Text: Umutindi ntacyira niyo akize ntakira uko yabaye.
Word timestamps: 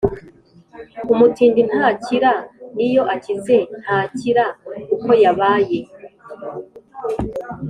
Umutindi 1.13 1.61
ntacyira 1.69 2.31
niyo 2.75 3.03
akize 3.15 3.57
ntakira 3.81 4.45
uko 4.95 5.09
yabaye. 5.23 5.79